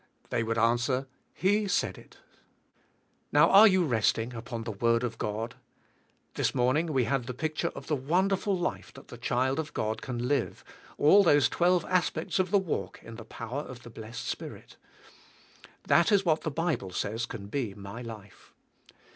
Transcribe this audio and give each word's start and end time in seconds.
They 0.31 0.41
would 0.41 0.57
answer, 0.57 1.05
He 1.31 1.67
said 1.67 1.95
it. 1.95 2.17
Now 3.31 3.51
are 3.51 3.67
you 3.67 3.85
resting 3.85 4.33
upon 4.33 4.63
the 4.63 4.71
word 4.71 5.03
of 5.03 5.19
God? 5.19 5.53
This 6.33 6.55
morning 6.55 6.87
we 6.87 7.03
had 7.03 7.25
the 7.25 7.35
picture 7.35 7.67
of 7.75 7.85
the 7.85 7.95
wonderful 7.95 8.57
life 8.57 8.91
that 8.95 9.09
the 9.09 9.17
child 9.19 9.59
of 9.59 9.75
God 9.75 10.01
can 10.01 10.27
live, 10.27 10.63
all 10.97 11.21
those 11.21 11.47
twelve 11.49 11.85
as 11.85 12.09
pects 12.09 12.39
of 12.39 12.49
the 12.49 12.57
walk 12.57 12.99
in 13.03 13.17
the 13.17 13.23
power 13.25 13.61
of 13.61 13.83
the 13.83 13.91
blessed 13.91 14.25
Spirit. 14.27 14.75
That 15.83 16.11
is 16.11 16.25
what 16.25 16.41
the 16.41 16.49
Bible 16.49 16.89
says 16.89 17.27
can 17.27 17.45
be 17.45 17.75
my 17.75 18.01
life. 18.01 18.55